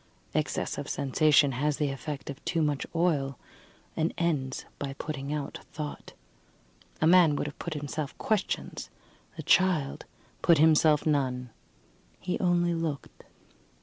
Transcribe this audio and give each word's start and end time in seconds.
Excess 0.33 0.79
of 0.79 0.89
sensation 0.89 1.51
has 1.51 1.77
the 1.77 1.91
effect 1.91 2.31
of 2.31 2.43
too 2.43 2.63
much 2.63 2.87
oil, 2.95 3.37
and 3.95 4.15
ends 4.17 4.65
by 4.79 4.93
putting 4.93 5.31
out 5.31 5.59
thought. 5.73 6.13
A 7.01 7.05
man 7.05 7.35
would 7.35 7.45
have 7.45 7.59
put 7.59 7.75
himself 7.75 8.17
questions; 8.17 8.89
the 9.37 9.43
child 9.43 10.05
put 10.41 10.57
himself 10.57 11.05
none 11.05 11.51
he 12.19 12.39
only 12.39 12.73
looked. 12.73 13.25